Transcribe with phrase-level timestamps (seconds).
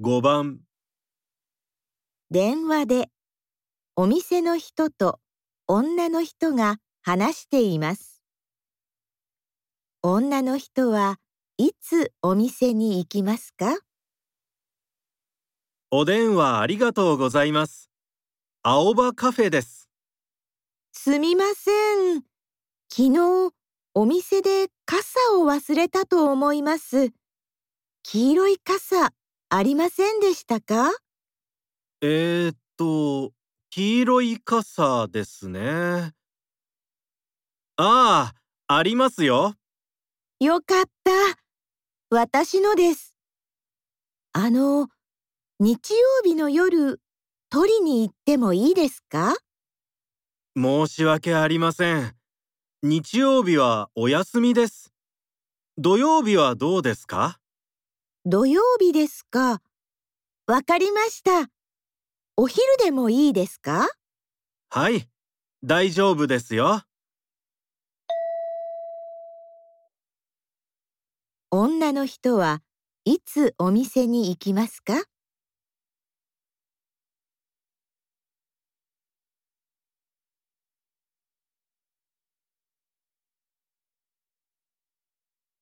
[0.00, 0.58] 5番
[2.28, 3.10] 電話で
[3.94, 5.20] お店の人と
[5.68, 8.20] 女の人が話しています。
[10.02, 11.20] 女の人は
[11.58, 13.78] いつお店に行きますか？
[15.92, 17.88] お電話ありがとうございます。
[18.64, 19.88] 青葉カフェです。
[20.90, 21.70] すみませ
[22.16, 22.24] ん。
[22.90, 23.54] 昨日
[23.94, 27.12] お店で傘を忘れたと思います。
[28.02, 29.12] 黄色い傘
[29.56, 30.90] ありませんでしたか？
[32.00, 33.30] えー、っと、
[33.70, 36.12] 黄色い傘ですね。
[37.76, 38.34] ああ、
[38.66, 39.54] ありますよ。
[40.40, 41.12] よかった。
[42.10, 43.14] 私のです。
[44.32, 44.88] あの、
[45.60, 47.00] 日曜日の夜、
[47.48, 49.36] 取りに行ってもいいですか？
[50.56, 52.16] 申し訳ありません。
[52.82, 54.92] 日曜日はお休みです。
[55.78, 57.38] 土曜日はどうですか？
[58.26, 59.60] 土曜日ですか？
[60.46, 61.50] わかりました。
[62.38, 63.86] お昼でもいいですか？
[64.70, 65.10] はい、
[65.62, 66.84] 大丈夫ですよ。
[71.50, 72.62] 女の人は
[73.04, 74.94] いつお店に行きますか？